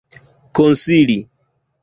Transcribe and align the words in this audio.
konsili 0.55 1.17